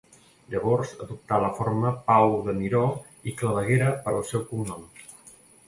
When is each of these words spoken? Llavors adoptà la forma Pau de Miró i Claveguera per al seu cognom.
Llavors 0.53 0.93
adoptà 1.05 1.37
la 1.43 1.51
forma 1.57 1.91
Pau 2.09 2.33
de 2.49 2.57
Miró 2.63 2.83
i 3.33 3.37
Claveguera 3.43 3.95
per 4.09 4.17
al 4.17 4.27
seu 4.33 4.47
cognom. 4.51 4.93